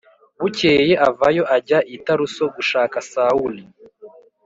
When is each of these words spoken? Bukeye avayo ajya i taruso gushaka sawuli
Bukeye 0.41 0.93
avayo 1.09 1.43
ajya 1.57 1.79
i 1.95 1.97
taruso 2.05 2.43
gushaka 2.55 2.95
sawuli 3.11 3.63